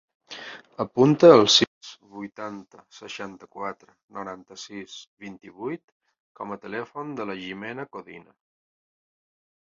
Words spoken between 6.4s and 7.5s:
a telèfon de la